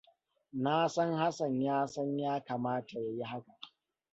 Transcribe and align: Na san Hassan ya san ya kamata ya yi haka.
Na 0.53 0.87
san 0.89 1.13
Hassan 1.13 1.61
ya 1.61 1.87
san 1.87 2.17
ya 2.19 2.39
kamata 2.39 2.99
ya 2.99 3.11
yi 3.11 3.23
haka. 3.23 3.57